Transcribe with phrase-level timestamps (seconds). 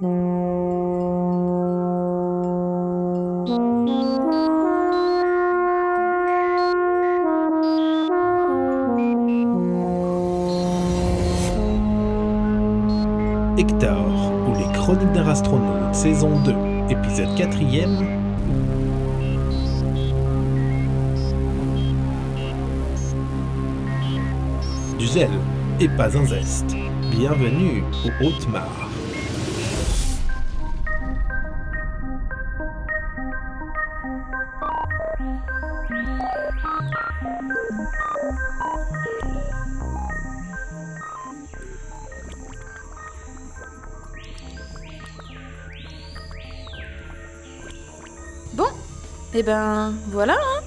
[0.00, 0.12] Hector,
[14.46, 16.54] ou les Chroniques d'un astronaute, saison 2,
[16.90, 18.06] épisode 4ème.
[24.96, 25.28] Du zèle
[25.80, 26.76] et pas un zeste.
[27.10, 28.88] Bienvenue au Haute-Mare.
[49.40, 50.62] Eh ben, voilà, hein.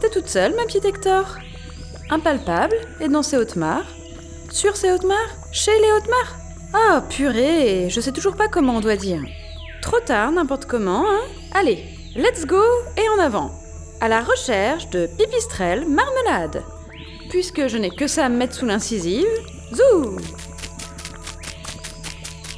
[0.00, 1.36] T'es toute seule, ma petite Hector.
[2.10, 3.86] Impalpable, et dans ces Hautes-Mares.
[4.50, 6.34] Sur ces Hautes-Mares Chez les Hautes-Mares
[6.74, 9.22] Ah, purée, je sais toujours pas comment on doit dire.
[9.80, 11.20] Trop tard, n'importe comment, hein.
[11.54, 11.84] Allez,
[12.16, 12.60] let's go,
[12.96, 13.52] et en avant.
[14.00, 16.64] À la recherche de pipistrelle marmelade.
[17.28, 19.28] Puisque je n'ai que ça à me mettre sous l'incisive,
[19.72, 20.16] zou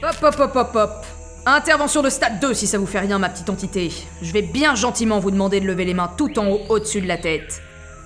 [0.02, 1.01] Hop, hop, hop, hop, hop.
[1.44, 3.90] Intervention de stade 2 si ça vous fait rien, ma petite entité.
[4.22, 7.08] Je vais bien gentiment vous demander de lever les mains tout en haut au-dessus de
[7.08, 7.60] la tête.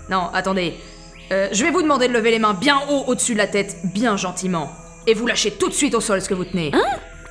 [0.09, 0.75] Non, attendez.
[1.33, 3.77] Euh, je vais vous demander de lever les mains bien haut au-dessus de la tête,
[3.85, 4.71] bien gentiment.
[5.07, 6.73] Et vous lâchez tout de suite au sol ce que vous tenez.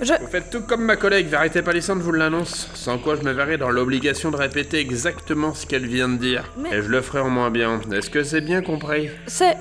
[0.02, 0.14] Je.
[0.22, 3.58] Vous faites tout comme ma collègue Vérité Palissande vous l'annonce, sans quoi je me verrai
[3.58, 6.52] dans l'obligation de répéter exactement ce qu'elle vient de dire.
[6.58, 7.80] Mais- Et je le ferai en moins bien.
[7.94, 9.10] Est-ce que c'est bien compris?
[9.26, 9.56] C'est.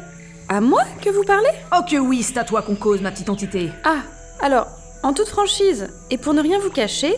[0.49, 1.49] à moi que vous parlez?
[1.75, 3.71] Oh que oui, c'est à toi qu'on cause, ma petite entité.
[3.85, 4.03] Ah,
[4.43, 4.67] alors,
[5.05, 7.15] en toute franchise, et pour ne rien vous cacher,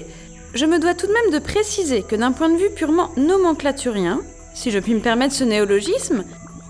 [0.54, 4.20] je me dois tout de même de préciser que d'un point de vue purement nomenclaturien,
[4.54, 6.24] si je puis me permettre ce néologisme,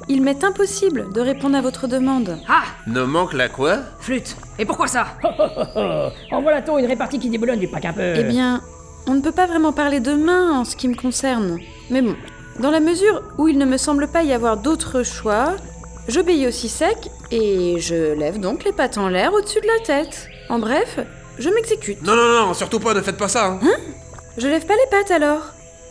[0.08, 2.38] il m'est impossible de répondre à votre demande.
[2.48, 3.78] Ah Ne manque la quoi?
[3.98, 5.06] Flûte Et pourquoi ça?
[6.30, 8.12] En voilà toi une répartie qui déboulonne du pack un peu.
[8.14, 8.60] Eh bien,
[9.06, 11.58] on ne peut pas vraiment parler de main en ce qui me concerne.
[11.90, 12.14] Mais bon,
[12.60, 15.56] dans la mesure où il ne me semble pas y avoir d'autre choix,
[16.08, 20.28] j'obéis aussi sec et je lève donc les pattes en l'air au-dessus de la tête.
[20.48, 20.98] En bref,
[21.38, 22.02] je m'exécute.
[22.02, 23.46] Non, non, non, surtout pas, ne faites pas ça.
[23.46, 23.60] hein.
[24.38, 25.42] Je lève pas les pattes alors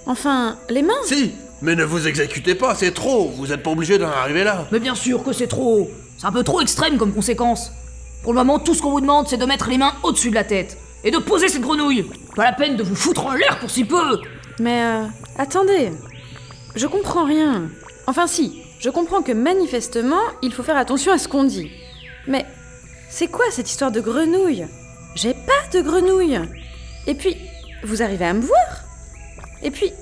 [0.07, 0.93] Enfin, les mains?
[1.03, 1.33] Si,
[1.63, 3.29] mais ne vous exécutez pas, c'est trop.
[3.29, 4.67] Vous êtes pas obligé d'en arriver là.
[4.71, 5.89] Mais bien sûr que c'est trop.
[6.17, 7.71] C'est un peu trop extrême comme conséquence.
[8.23, 10.35] Pour le moment, tout ce qu'on vous demande, c'est de mettre les mains au-dessus de
[10.35, 10.77] la tête.
[11.03, 12.05] Et de poser cette grenouille.
[12.35, 14.19] Pas la peine de vous foutre en l'air pour si peu.
[14.59, 15.03] Mais euh,
[15.37, 15.91] attendez,
[16.75, 17.63] je comprends rien.
[18.07, 21.71] Enfin si, je comprends que manifestement, il faut faire attention à ce qu'on dit.
[22.27, 22.45] Mais
[23.09, 24.65] c'est quoi cette histoire de grenouille?
[25.15, 26.39] J'ai pas de grenouille.
[27.07, 27.37] Et puis,
[27.83, 28.65] vous arrivez à me voir?
[29.63, 29.93] Et puis,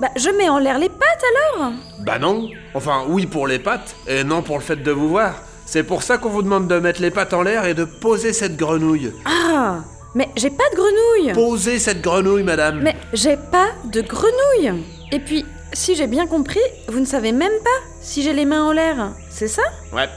[0.00, 1.22] bah je mets en l'air les pattes
[1.56, 1.72] alors?
[2.00, 2.48] Bah non.
[2.74, 5.34] Enfin, oui pour les pattes, et non pour le fait de vous voir.
[5.66, 8.32] C'est pour ça qu'on vous demande de mettre les pattes en l'air et de poser
[8.32, 9.12] cette grenouille.
[9.24, 9.78] Ah
[10.14, 12.80] Mais j'ai pas de grenouille Posez cette grenouille, madame.
[12.82, 17.52] Mais j'ai pas de grenouille Et puis, si j'ai bien compris, vous ne savez même
[17.62, 19.62] pas si j'ai les mains en l'air, c'est ça?
[19.92, 20.08] Ouais,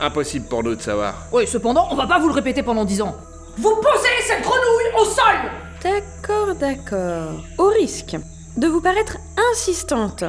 [0.00, 1.26] impossible pour nous de savoir.
[1.32, 3.16] Oui, cependant, on va pas vous le répéter pendant 10 ans.
[3.56, 5.50] Vous posez cette grenouille au sol
[5.82, 7.42] D'accord, d'accord.
[7.58, 8.16] Au risque
[8.56, 9.16] de vous paraître
[9.52, 10.24] insistante,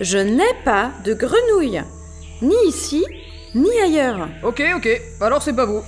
[0.00, 1.82] je n'ai pas de grenouille,
[2.42, 3.04] ni ici,
[3.54, 4.28] ni ailleurs.
[4.42, 4.88] Ok, ok.
[5.20, 5.82] Alors c'est pas vous.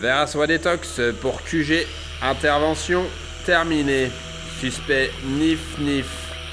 [0.00, 1.86] Vera soit détox pour QG.
[2.22, 3.04] Intervention
[3.44, 4.10] terminée.
[4.60, 6.06] Suspect nif nif.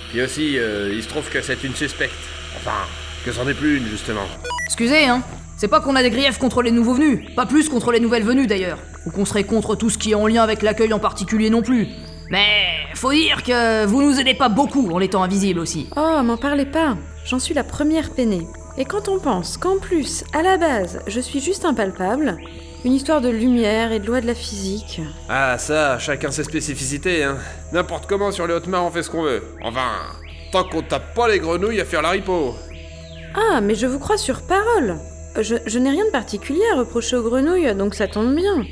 [0.10, 2.14] Puis aussi, euh, il se trouve que c'est une suspecte.
[2.58, 2.86] Enfin,
[3.26, 4.26] que c'en est plus une, justement.
[4.66, 5.24] Excusez, hein.
[5.62, 8.24] C'est pas qu'on a des griefs contre les nouveaux venus, pas plus contre les nouvelles
[8.24, 10.98] venues d'ailleurs, ou qu'on serait contre tout ce qui est en lien avec l'accueil en
[10.98, 11.88] particulier non plus.
[12.32, 12.48] Mais
[12.96, 15.88] faut dire que vous nous aidez pas beaucoup en étant invisible aussi.
[15.96, 18.48] Oh, m'en parlez pas, j'en suis la première peinée.
[18.76, 22.38] Et quand on pense qu'en plus, à la base, je suis juste impalpable,
[22.84, 25.00] une histoire de lumière et de loi de la physique.
[25.30, 27.38] Ah, ça, chacun ses spécificités, hein.
[27.72, 29.44] N'importe comment sur les hautes mains, on fait ce qu'on veut.
[29.64, 29.92] Enfin,
[30.52, 32.56] tant qu'on tape pas les grenouilles à faire la ripo.
[33.36, 34.98] Ah, mais je vous crois sur parole.
[35.40, 38.66] Je, je n'ai rien de particulier à reprocher aux grenouilles, donc ça tombe bien.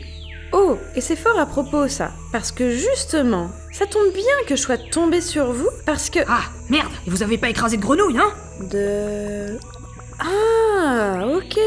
[0.51, 4.61] Oh, et c'est fort à propos ça, parce que justement, ça tombe bien que je
[4.61, 6.19] sois tombée sur vous, parce que...
[6.27, 8.33] Ah, merde, et vous avez pas écrasé de grenouille, hein?
[8.69, 9.57] De...
[10.19, 11.59] Ah, ok.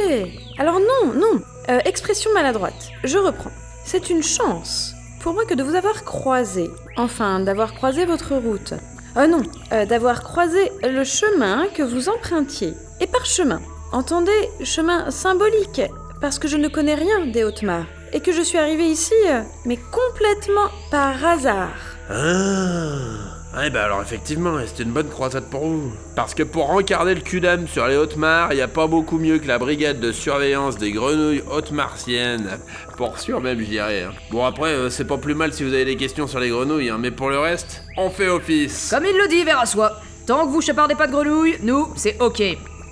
[0.58, 1.40] Alors non, non.
[1.70, 2.90] Euh, expression maladroite.
[3.04, 3.52] Je reprends.
[3.84, 6.68] C'est une chance pour moi que de vous avoir croisé.
[6.96, 8.74] Enfin, d'avoir croisé votre route.
[9.16, 12.74] Euh, non, euh, d'avoir croisé le chemin que vous empruntiez.
[13.00, 13.60] Et par chemin,
[13.92, 15.82] entendez chemin symbolique,
[16.20, 17.86] parce que je ne connais rien des Hautes-Mares.
[18.14, 21.70] Et que je suis arrivée ici, euh, mais complètement par hasard.
[22.10, 25.92] Ah, Ouais, bah alors effectivement, c'était une bonne croisade pour vous.
[26.16, 29.38] Parce que pour rencarder le cul d'âme sur les Hautes-Mares, y a pas beaucoup mieux
[29.38, 32.48] que la brigade de surveillance des grenouilles hautes martiennes.
[32.96, 34.04] Pour sûr même, je dirais.
[34.04, 34.12] hein.
[34.30, 36.88] Bon après, euh, c'est pas plus mal si vous avez des questions sur les grenouilles,
[36.88, 38.88] hein, mais pour le reste, on fait office.
[38.90, 40.00] Comme il le dit, vers à soi.
[40.26, 42.42] Tant que vous chapardez pas de grenouilles, nous, c'est ok.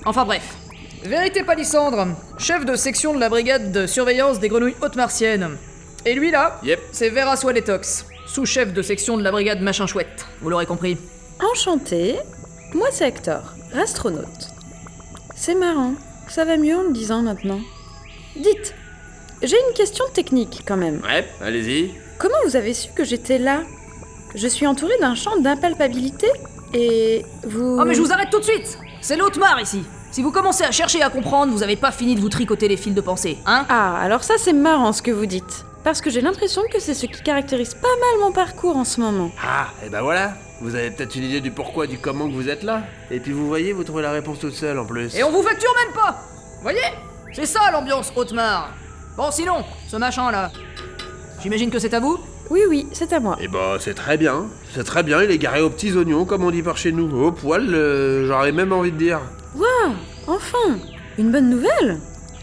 [0.05, 0.43] Enfin bref.
[1.05, 2.09] Vérité Palissandre,
[2.39, 5.57] chef de section de la brigade de surveillance des grenouilles hautes martiennes.
[6.05, 6.79] Et lui là, Yep.
[6.93, 10.27] c'est Vera Swaletox, sous-chef de section de la brigade machin chouette.
[10.43, 10.99] Vous l'aurez compris.
[11.53, 12.17] Enchanté,
[12.75, 14.49] moi c'est Hector, astronaute.
[15.37, 15.95] C'est marrant,
[16.29, 17.61] ça va mieux en le disant maintenant.
[18.37, 18.75] Dites,
[19.43, 21.01] j'ai une question technique quand même.
[21.03, 21.95] Ouais, allez-y.
[22.19, 23.63] Comment vous avez su que j'étais là?
[24.35, 26.29] Je suis entourée d'un champ d'impalpabilité
[26.75, 27.79] et vous...
[27.81, 29.83] Oh mais je vous arrête tout de suite C'est l'Haute-Mare ici
[30.13, 32.77] Si vous commencez à chercher à comprendre, vous avez pas fini de vous tricoter les
[32.77, 33.65] fils de pensée, hein?
[33.69, 35.65] Ah, alors ça c'est marrant ce que vous dites.
[35.85, 39.01] Parce que j'ai l'impression que c'est ce qui caractérise pas mal mon parcours en ce
[39.01, 39.31] moment.
[39.43, 40.35] Ah, et ben voilà.
[40.61, 42.83] Vous avez peut-être une idée du pourquoi, du comment que vous êtes là.
[43.11, 45.15] Et puis vous voyez, vous trouvez la réponse toute seule en plus.
[45.15, 46.19] Et on vous facture même pas
[46.61, 46.81] Voyez?
[47.33, 48.71] C'est ça l'ambiance Haute-Mare
[49.17, 50.51] Bon sinon, ce machin là.
[51.41, 52.19] J'imagine que c'est à vous?
[52.51, 53.37] Oui, oui, c'est à moi.
[53.41, 56.45] Eh bah c'est très bien, c'est très bien, il est garé aux petits oignons comme
[56.45, 57.09] on dit par chez nous.
[57.25, 59.21] Au poil, euh, j'aurais même envie de dire.
[59.55, 59.95] Waouh
[60.27, 60.79] Enfin
[61.19, 61.99] Une bonne nouvelle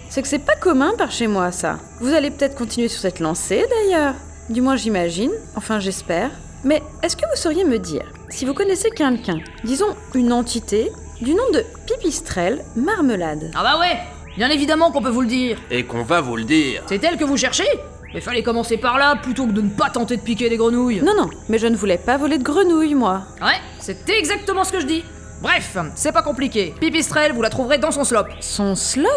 [0.10, 1.80] C'est que c'est pas commun par chez moi, ça.
[2.00, 4.14] Vous allez peut-être continuer sur cette lancée, d'ailleurs.
[4.50, 5.32] Du moins, j'imagine.
[5.56, 6.32] Enfin, j'espère.
[6.64, 11.34] Mais est-ce que vous sauriez me dire si vous connaissez quelqu'un, disons une entité, du
[11.34, 13.52] nom de Pipistrelle Marmelade?
[13.56, 13.98] Ah bah ouais
[14.36, 16.84] Bien évidemment qu'on peut vous le dire Et qu'on va vous le dire.
[16.88, 17.68] C'est elle que vous cherchez?
[18.14, 21.02] Mais fallait commencer par là plutôt que de ne pas tenter de piquer des grenouilles
[21.02, 23.24] Non, non, mais je ne voulais pas voler de grenouilles, moi.
[23.42, 25.04] Ouais, c'est exactement ce que je dis
[25.42, 26.74] Bref, c'est pas compliqué.
[26.80, 28.26] Pipistrelle, vous la trouverez dans son slop.
[28.40, 29.08] Son slop?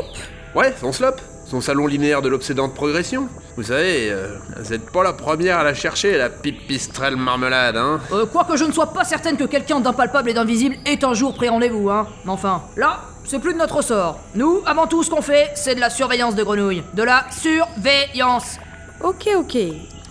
[0.54, 3.28] Ouais, son slop, son salon linéaire de l'obsédante progression.
[3.56, 8.00] Vous savez, euh, vous êtes pas la première à la chercher, la pipistrelle marmelade, hein.
[8.12, 11.34] Euh, quoique je ne sois pas certaine que quelqu'un d'impalpable et d'invisible ait un jour
[11.34, 12.06] pris rendez-vous, hein.
[12.24, 14.18] Mais enfin, là, c'est plus de notre ressort.
[14.34, 16.82] Nous, avant tout, ce qu'on fait, c'est de la surveillance de grenouilles.
[16.94, 18.58] De la surveillance.
[19.02, 19.56] Ok, ok.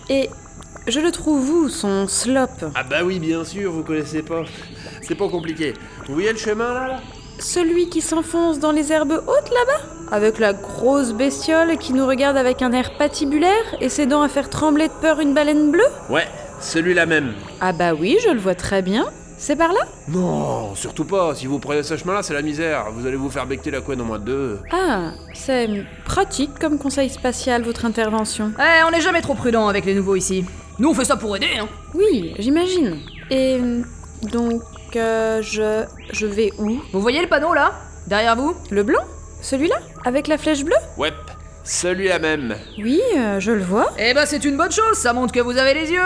[0.08, 0.30] Et
[0.90, 4.42] je le trouve où, son slop Ah bah oui, bien sûr, vous connaissez pas.
[5.02, 5.74] C'est pas compliqué.
[6.06, 7.00] Vous voyez le chemin là, là
[7.38, 12.36] Celui qui s'enfonce dans les herbes hautes là-bas Avec la grosse bestiole qui nous regarde
[12.36, 16.28] avec un air patibulaire et s'aidant à faire trembler de peur une baleine bleue Ouais,
[16.60, 17.32] celui-là même.
[17.60, 19.06] Ah bah oui, je le vois très bien.
[19.38, 21.34] C'est par là Non, surtout pas.
[21.34, 22.88] Si vous prenez ce chemin-là, c'est la misère.
[22.94, 24.58] Vous allez vous faire becter la couenne en moins de deux.
[24.70, 25.66] Ah, c'est
[26.04, 28.52] pratique comme conseil spatial votre intervention.
[28.58, 30.44] Eh, on n'est jamais trop prudent avec les nouveaux ici.
[30.80, 31.68] Nous, on fait ça pour aider, hein.
[31.92, 33.00] Oui, j'imagine.
[33.30, 33.60] Et
[34.22, 34.62] donc,
[34.96, 36.80] euh, je, je vais où?
[36.94, 37.72] Vous voyez le panneau là?
[38.06, 38.54] Derrière vous?
[38.70, 39.02] Le blanc?
[39.42, 39.76] Celui-là?
[40.06, 40.72] Avec la flèche bleue?
[40.96, 41.12] Ouais,
[41.64, 42.56] celui-là même.
[42.78, 43.92] Oui, euh, je le vois.
[43.98, 46.00] Eh ben, c'est une bonne chose, ça montre que vous avez les yeux.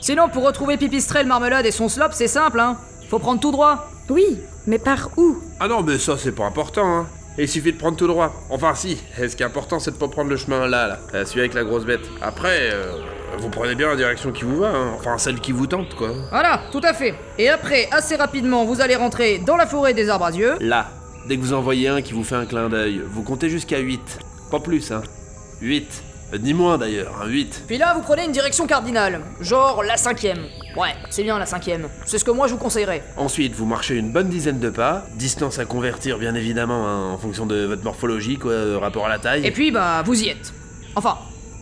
[0.00, 2.78] Sinon, pour retrouver Pipistrelle Marmelade et son slop, c'est simple, hein.
[3.08, 3.88] Faut prendre tout droit.
[4.08, 5.38] Oui, mais par où?
[5.60, 7.06] Ah non, mais ça, c'est pas important, hein.
[7.38, 8.34] Il suffit de prendre tout droit.
[8.50, 8.98] Enfin, si.
[9.16, 10.98] Ce qui est important, c'est de pas prendre le chemin là, là.
[11.14, 12.00] Euh, Celui avec la grosse bête.
[12.20, 12.96] Après, euh,
[13.38, 14.92] vous prenez bien la direction qui vous va, hein.
[14.96, 16.10] Enfin, celle qui vous tente, quoi.
[16.30, 17.14] Voilà, tout à fait.
[17.38, 20.56] Et après, assez rapidement, vous allez rentrer dans la forêt des arbres à yeux.
[20.60, 20.88] Là,
[21.26, 23.78] dès que vous en voyez un qui vous fait un clin d'œil, vous comptez jusqu'à
[23.78, 24.00] 8.
[24.50, 25.02] Pas plus, hein.
[25.62, 26.02] 8.
[26.32, 27.64] Euh, Ni moins d'ailleurs, hein, 8.
[27.66, 29.20] Puis là, vous prenez une direction cardinale.
[29.40, 30.44] Genre la cinquième.
[30.76, 31.88] Ouais, c'est bien la cinquième.
[32.06, 33.02] C'est ce que moi je vous conseillerais.
[33.16, 37.18] Ensuite, vous marchez une bonne dizaine de pas, distance à convertir bien évidemment hein, en
[37.18, 39.44] fonction de votre morphologie, quoi, euh, rapport à la taille.
[39.44, 40.52] Et puis, bah, vous y êtes.
[40.94, 41.18] Enfin,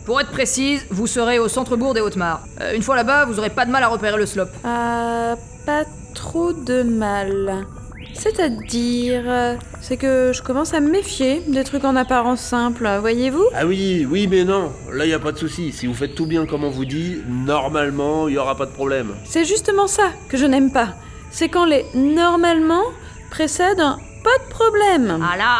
[0.09, 2.41] pour être précise, vous serez au centre-bourg des Hautes-Mares.
[2.61, 4.47] Euh, une fois là-bas, vous aurez pas de mal à repérer le slop.
[4.63, 5.35] Ah,
[5.67, 5.83] pas
[6.15, 7.67] trop de mal.
[8.15, 13.45] C'est-à-dire, euh, c'est que je commence à me méfier des trucs en apparence simples, voyez-vous?
[13.53, 15.71] Ah oui, oui, mais non, là y a pas de souci.
[15.71, 18.71] Si vous faites tout bien comme on vous dit, normalement, il y aura pas de
[18.71, 19.13] problème.
[19.25, 20.95] C'est justement ça que je n'aime pas.
[21.29, 22.85] C'est quand les normalement
[23.29, 25.19] précèdent un pas de problème.
[25.21, 25.59] Ah là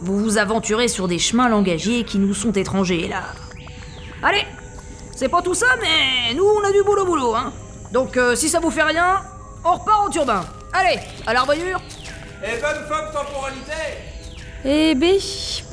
[0.00, 3.24] Vous vous aventurez sur des chemins langagiers qui nous sont étrangers, là.
[4.24, 4.46] Allez
[5.14, 7.52] C'est pas tout ça, mais nous, on a du boulot boulot, hein.
[7.92, 9.20] Donc, euh, si ça vous fait rien,
[9.62, 10.46] on repart au turbin.
[10.72, 11.78] Allez, à l'arbayure
[12.42, 13.72] Et bonne femme temporalité
[14.64, 15.18] Eh bé,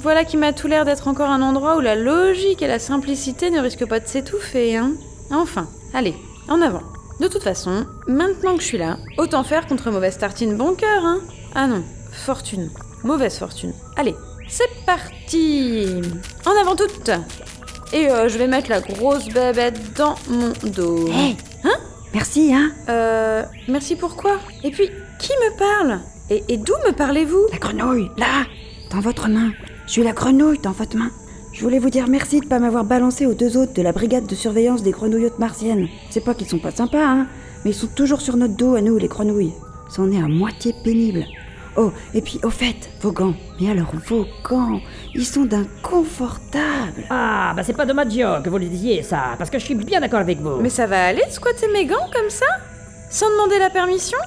[0.02, 3.52] voilà qui m'a tout l'air d'être encore un endroit où la logique et la simplicité
[3.52, 4.92] ne risquent pas de s'étouffer, hein.
[5.32, 6.16] Enfin, allez,
[6.50, 6.84] en avant.
[7.22, 11.06] De toute façon, maintenant que je suis là, autant faire contre mauvaise tartine bon cœur,
[11.06, 11.22] hein.
[11.56, 12.70] Ah non, fortune.
[13.06, 13.74] Mauvaise fortune.
[13.96, 14.16] Allez,
[14.50, 16.02] c'est parti
[16.46, 17.12] En avant toutes
[17.94, 21.08] Et euh, je vais mettre la grosse bébête dans mon dos.
[21.08, 21.78] Hé Hein?
[22.14, 26.00] Merci, hein Euh, merci pourquoi Et puis, qui me parle?
[26.30, 27.48] Et, et d'où me parlez-vous?
[27.52, 28.46] La grenouille, là
[28.92, 29.52] Dans votre main.
[29.88, 31.12] Je suis la grenouille dans votre main.
[31.52, 34.26] Je voulais vous dire merci de pas m'avoir balancé aux deux autres de la brigade
[34.26, 35.90] de surveillance des grenouillottes martiennes.
[36.10, 37.28] C'est pas qu'ils sont pas sympas, hein,
[37.66, 39.52] mais ils sont toujours sur notre dos à nous, les grenouilles.
[39.90, 41.26] Ça en est à moitié pénible.
[41.78, 43.34] Oh, et puis au fait, vos gants.
[43.60, 44.82] Mais alors vos gants,
[45.16, 47.04] ils sont d'un confortable.
[47.10, 49.76] Ah, bah c'est pas de Maggio que vous le disiez, ça, parce que je suis
[49.76, 50.58] bien d'accord avec vous.
[50.62, 52.46] Mais ça va aller de squatter mes gants comme ça
[53.10, 54.18] Sans demander la permission?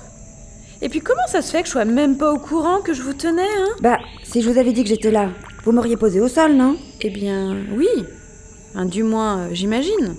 [0.81, 3.03] Et puis comment ça se fait que je sois même pas au courant que je
[3.03, 3.69] vous tenais, hein?
[3.81, 5.29] Bah, si je vous avais dit que j'étais là,
[5.65, 6.77] vous m'auriez posé au sol, non?
[7.01, 7.89] Eh bien, oui.
[8.75, 10.17] Hein, du moins, euh, j'imagine.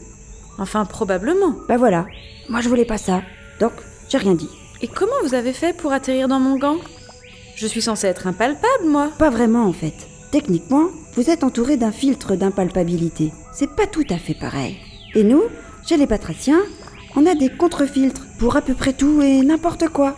[0.57, 1.55] Enfin, probablement.
[1.67, 2.05] Bah voilà.
[2.49, 3.21] Moi je voulais pas ça.
[3.59, 3.73] Donc,
[4.09, 4.49] j'ai rien dit.
[4.81, 6.77] Et comment vous avez fait pour atterrir dans mon gant?
[7.55, 9.11] Je suis censée être impalpable, moi.
[9.17, 9.93] Pas vraiment en fait.
[10.31, 13.31] Techniquement, vous êtes entouré d'un filtre d'impalpabilité.
[13.53, 14.75] C'est pas tout à fait pareil.
[15.13, 15.43] Et nous,
[15.85, 16.61] chez les batraciens,
[17.15, 20.17] on a des contre-filtres pour à peu près tout et n'importe quoi.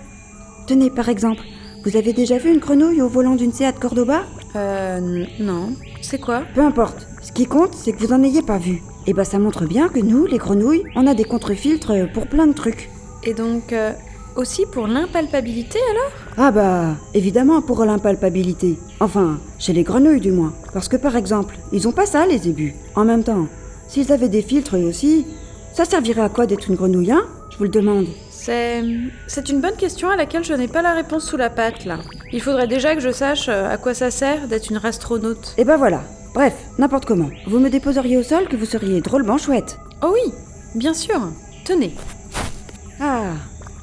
[0.65, 1.43] Tenez par exemple,
[1.85, 4.23] vous avez déjà vu une grenouille au volant d'une Seat Cordoba?
[4.55, 5.73] Euh, non.
[6.01, 6.41] C'est quoi?
[6.55, 7.07] Peu importe.
[7.21, 8.81] Ce qui compte, c'est que vous en ayez pas vu.
[9.05, 12.47] Et bah ça montre bien que nous, les grenouilles, on a des contre-filtres pour plein
[12.47, 12.89] de trucs.
[13.23, 13.93] Et donc, euh,
[14.37, 16.11] aussi pour l'impalpabilité alors?
[16.37, 18.77] Ah bah, évidemment pour l'impalpabilité.
[18.99, 20.53] Enfin, chez les grenouilles du moins.
[20.73, 22.75] Parce que par exemple, ils ont pas ça les ébus.
[22.95, 23.47] En même temps,
[23.87, 25.25] s'ils avaient des filtres eux aussi,
[25.73, 27.25] ça servirait à quoi d'être une grenouille, hein?
[27.51, 28.07] Je vous le demande.
[28.31, 28.83] C'est.
[29.27, 31.99] C'est une bonne question à laquelle je n'ai pas la réponse sous la patte là.
[32.31, 35.53] Il faudrait déjà que je sache euh, à quoi ça sert d'être une astronaute.
[35.57, 36.01] Et bah voilà.
[36.33, 37.29] Bref, n'importe comment.
[37.47, 39.79] Vous me déposeriez au sol que vous seriez drôlement chouette.
[40.03, 40.31] Oh oui,
[40.75, 41.19] bien sûr.
[41.65, 41.93] Tenez.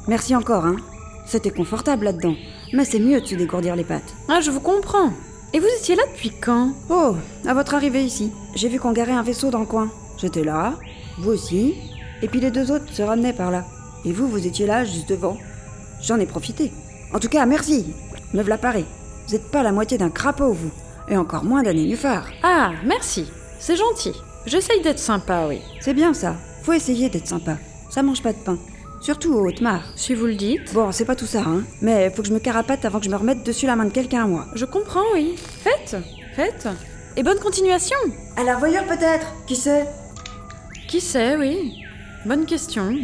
[0.07, 0.77] Merci encore, hein.
[1.27, 2.35] C'était confortable là-dedans.
[2.73, 4.15] Mais c'est mieux de se dégourdir les pattes.
[4.29, 5.13] Ah, je vous comprends.
[5.53, 6.73] Et vous étiez là depuis quand?
[6.91, 7.15] Oh,
[7.47, 9.91] à votre arrivée ici, j'ai vu qu'on garait un vaisseau dans le coin.
[10.19, 10.75] J'étais là,
[11.19, 11.75] vous aussi,
[12.23, 13.65] et puis les deux autres se ramenaient par là.
[14.05, 15.39] Et vous, vous étiez là, juste devant.
[16.03, 16.73] J'en ai profité.
[17.13, 17.95] En tout cas, merci.
[18.35, 18.85] Me v'là paré.
[19.29, 20.71] Vous êtes pas la moitié d'un crapaud, vous.
[21.09, 22.27] Et encore moins d'un nénuphar.
[22.43, 23.27] Ah, merci.
[23.59, 24.13] C'est gentil.
[24.47, 25.61] J'essaye d'être sympa, oui.
[25.81, 26.35] C'est bien ça.
[26.63, 27.57] Faut essayer d'être sympa.
[27.91, 28.59] Ça mange pas de pain.
[29.05, 29.83] Surtout au Haute-Mar.
[29.97, 30.73] Si vous le dites.
[30.73, 31.63] Bon, c'est pas tout ça, hein.
[31.83, 33.91] Mais faut que je me carapate avant que je me remette dessus la main de
[33.91, 34.47] quelqu'un, moi.
[34.55, 35.35] Je comprends, oui.
[35.37, 35.95] Faites,
[36.35, 36.67] faites.
[37.15, 37.99] Et bonne continuation.
[38.39, 39.85] À la voyeur peut-être Qui sait?
[40.89, 41.83] Qui sait, oui.
[42.25, 42.97] Bonne question.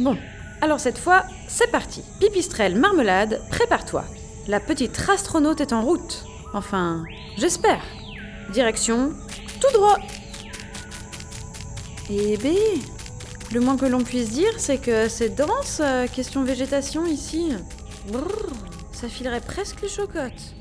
[0.00, 0.16] Bon,
[0.62, 2.02] alors cette fois, c'est parti.
[2.18, 4.04] Pipistrelle, marmelade, prépare-toi.
[4.48, 6.24] La petite astronaute est en route.
[6.54, 7.04] Enfin,
[7.36, 7.84] j'espère.
[8.50, 9.12] Direction,
[9.60, 9.98] tout droit.
[12.08, 12.56] Eh bé,
[13.52, 17.52] le moins que l'on puisse dire, c'est que c'est dense, euh, question végétation ici.
[18.10, 18.52] Brrr,
[18.92, 20.54] ça filerait presque les chocottes.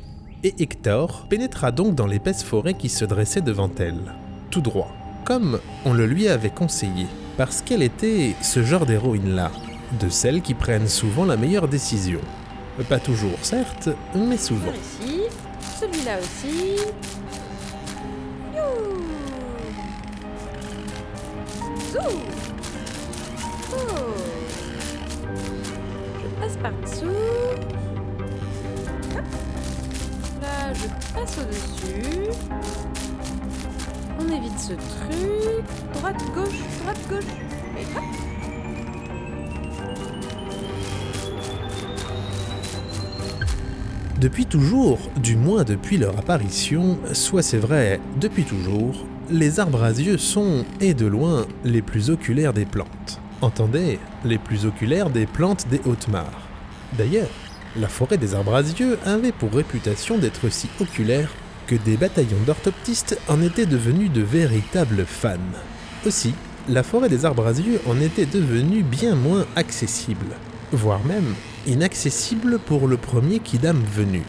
[0.44, 4.14] Et Hector pénétra donc dans l'épaisse forêt qui se dressait devant elle,
[4.50, 4.92] tout droit,
[5.24, 7.06] comme on le lui avait conseillé,
[7.38, 9.52] parce qu'elle était ce genre d'héroïne-là,
[10.00, 12.20] de celles qui prennent souvent la meilleure décision.
[12.90, 14.72] Pas toujours, certes, mais souvent.
[14.72, 15.22] Ici,
[15.80, 16.78] celui-là aussi.
[21.92, 22.51] Zou
[23.74, 23.78] Oh
[26.22, 27.06] Je passe par-dessous.
[30.42, 32.30] Là, je passe au-dessus.
[34.20, 35.66] On évite ce truc.
[35.94, 37.24] Droite, gauche, droite, gauche.
[37.78, 38.04] Et hop.
[44.20, 49.90] Depuis toujours, du moins depuis leur apparition, soit c'est vrai, depuis toujours, les arbres à
[49.90, 53.01] yeux sont, et de loin, les plus oculaires des plantes.
[53.42, 56.48] Entendez, les plus oculaires des plantes des Hautes-Mares.
[56.96, 57.30] D'ailleurs,
[57.76, 61.32] la forêt des yeux avait pour réputation d'être si oculaire
[61.66, 65.38] que des bataillons d'orthoptistes en étaient devenus de véritables fans.
[66.06, 66.36] Aussi,
[66.70, 70.36] la forêt des yeux en était devenue bien moins accessible,
[70.72, 71.34] voire même
[71.66, 74.22] inaccessible pour le premier kidam venu.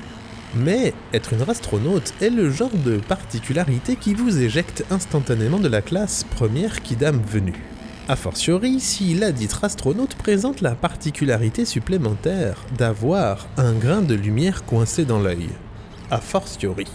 [0.54, 5.82] Mais être une astronaute est le genre de particularité qui vous éjecte instantanément de la
[5.82, 7.71] classe première kidam venue.
[8.08, 14.64] A fortiori, si la dite astronaute présente la particularité supplémentaire d'avoir un grain de lumière
[14.64, 15.50] coincé dans l'œil.
[16.10, 16.88] A fortiori.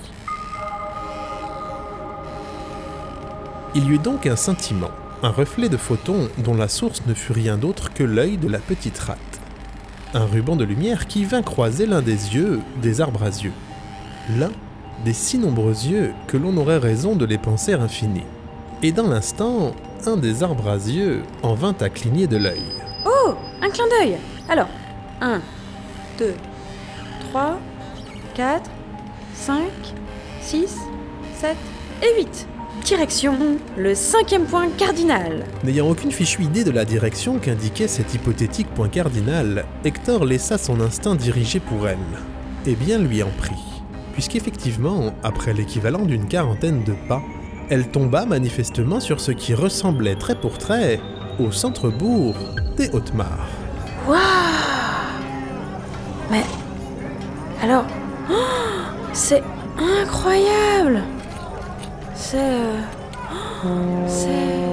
[3.74, 4.92] Il y eut donc un scintillement,
[5.24, 8.60] un reflet de photon dont la source ne fut rien d'autre que l'œil de la
[8.60, 9.18] petite rate.
[10.14, 13.54] Un ruban de lumière qui vint croiser l'un des yeux des arbres à yeux.
[14.38, 14.52] L'un
[15.06, 18.26] des si nombreux yeux que l'on aurait raison de les penser infinis.
[18.84, 19.74] Et dans l'instant,
[20.08, 22.64] un des arbres à yeux en vint à cligner de l'œil.
[23.06, 24.16] Oh Un clin d'œil
[24.48, 24.70] Alors,
[25.20, 25.42] 1,
[26.18, 26.34] 2,
[27.32, 27.60] 3,
[28.34, 28.72] 4,
[29.36, 29.60] 5,
[30.42, 30.78] 6,
[31.36, 31.56] 7
[32.04, 32.48] et 8.
[32.86, 33.38] Direction
[33.78, 35.44] le cinquième point cardinal.
[35.66, 40.80] N'ayant aucune fichue idée de la direction qu'indiquait cet hypothétique point cardinal, Hector laissa son
[40.80, 41.98] instinct diriger pour elle,
[42.66, 43.56] et bien lui en prit.
[44.14, 47.22] puisqu'effectivement, après l'équivalent d'une quarantaine de pas,
[47.70, 51.00] elle tomba manifestement sur ce qui ressemblait trait pour trait
[51.40, 52.36] au centre-bourg
[52.78, 53.50] des Hautes-Mares.
[54.08, 54.18] Waouh
[56.32, 56.44] Mais.
[57.62, 57.86] Alors.
[58.30, 58.34] oh,
[59.14, 59.44] c'est
[59.78, 61.02] incroyable
[62.16, 62.38] C'est.
[63.66, 64.67] oh,